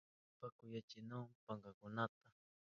Wayrashpan 0.03 0.51
kuyurinahun 0.57 1.31
pankakunaka. 1.45 2.25